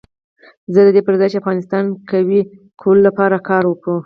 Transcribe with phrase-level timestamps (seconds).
[0.73, 2.41] نو د دې پر ځای چې د افغانستان قوي
[2.81, 3.95] کولو لپاره کار وکړو.